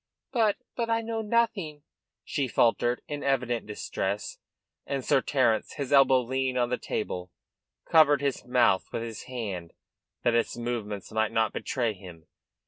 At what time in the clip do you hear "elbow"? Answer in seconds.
5.93-6.21